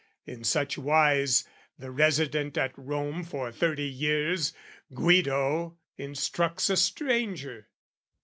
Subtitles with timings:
[0.25, 1.47] in such wise,
[1.77, 4.51] The resident at Rome for thirty years,
[4.95, 7.67] Guido, instructs a stranger!